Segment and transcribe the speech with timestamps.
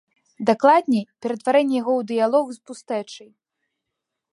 [0.49, 3.29] Дакладней, ператварэнне яго ў дыялог з пустэчай.